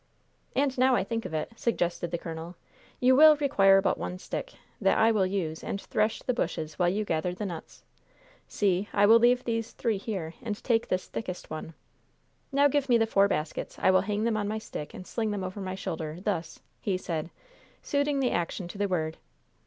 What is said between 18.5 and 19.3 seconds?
to the word.